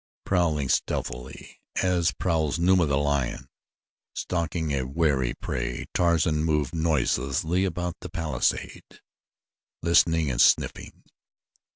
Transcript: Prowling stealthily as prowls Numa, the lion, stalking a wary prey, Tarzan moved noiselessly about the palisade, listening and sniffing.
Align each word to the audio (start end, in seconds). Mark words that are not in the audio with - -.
Prowling 0.25 0.67
stealthily 0.67 1.61
as 1.83 2.11
prowls 2.11 2.57
Numa, 2.57 2.87
the 2.87 2.97
lion, 2.97 3.47
stalking 4.15 4.71
a 4.73 4.81
wary 4.83 5.35
prey, 5.35 5.85
Tarzan 5.93 6.43
moved 6.43 6.73
noiselessly 6.73 7.65
about 7.65 7.95
the 8.01 8.09
palisade, 8.09 8.99
listening 9.83 10.31
and 10.31 10.41
sniffing. 10.41 11.03